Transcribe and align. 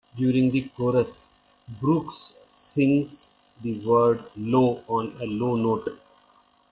During 0.17 0.49
the 0.49 0.63
chorus, 0.75 1.27
Brooks 1.79 2.33
sings 2.49 3.29
the 3.61 3.77
word 3.85 4.23
"low" 4.35 4.81
on 4.87 5.15
a 5.21 5.27
low 5.27 5.55
note. 5.55 5.89